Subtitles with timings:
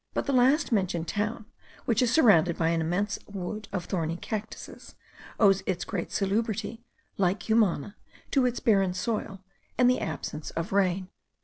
[0.15, 1.45] But the last mentioned town,
[1.85, 4.95] which is surrounded by an immense wood of thorny cactuses,
[5.39, 6.83] owes its great salubrity,
[7.17, 7.95] like Cumana,
[8.31, 9.43] to its barren soil
[9.77, 11.09] and the absence of rain.